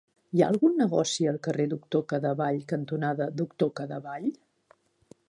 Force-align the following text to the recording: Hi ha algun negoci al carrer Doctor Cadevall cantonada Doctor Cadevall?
Hi 0.37 0.41
ha 0.43 0.45
algun 0.53 0.79
negoci 0.83 1.27
al 1.31 1.37
carrer 1.49 1.67
Doctor 1.75 2.03
Cadevall 2.13 2.57
cantonada 2.73 3.31
Doctor 3.43 3.73
Cadevall? 3.81 4.27